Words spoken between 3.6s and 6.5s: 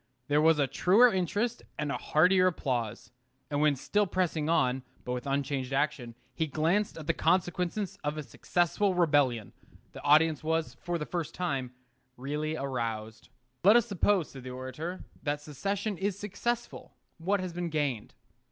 when still pressing on, but with unchanged action, he